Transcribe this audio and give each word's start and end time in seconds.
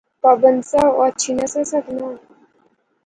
پابند 0.23 0.59
سا، 0.69 0.81
او 0.89 1.01
اچھی 1.07 1.31
نہسا 1.37 1.61
سکنا 1.71 2.09